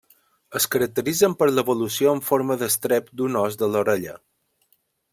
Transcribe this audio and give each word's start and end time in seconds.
Es 0.59 0.63
caracteritzen 0.75 1.35
per 1.41 1.49
l'evolució 1.51 2.15
en 2.19 2.23
forma 2.31 2.57
d'estrep 2.63 3.15
d'un 3.21 3.41
os 3.45 3.61
de 3.63 3.71
l'orella. 3.75 4.21